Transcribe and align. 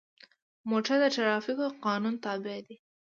موټر 0.69 0.95
د 1.01 1.05
ټرافیکو 1.15 1.65
قانون 1.85 2.15
تابع 2.23 2.57
دی. 2.65 2.75